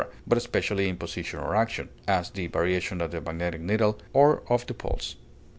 but 0.25 0.35
especially 0.35 0.89
in 0.89 0.97
position 0.97 1.37
or 1.39 1.55
action; 1.55 1.89
as, 2.07 2.31
the 2.31 2.47
variation 2.47 3.01
of 3.01 3.11
the 3.11 3.21
magnetic 3.21 3.61
needle 3.61 3.99
or 4.13 4.41
of 4.51 4.65
the 4.65 4.73
pulse. 4.73 5.15